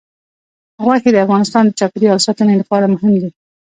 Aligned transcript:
غوښې 0.83 1.09
د 1.13 1.17
افغانستان 1.25 1.63
د 1.65 1.71
چاپیریال 1.79 2.19
ساتنې 2.25 2.55
لپاره 2.61 2.91
مهم 2.93 3.13
دي. 3.21 3.29